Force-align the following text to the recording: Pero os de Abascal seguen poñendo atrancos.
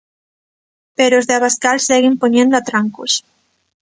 Pero 0.97 1.13
os 1.19 1.27
de 1.29 1.35
Abascal 1.37 1.77
seguen 1.89 2.19
poñendo 2.21 2.55
atrancos. 2.57 3.11